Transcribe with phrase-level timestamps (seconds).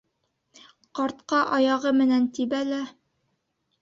[0.99, 2.85] Ҡартҡа аяғы менән тибә лә: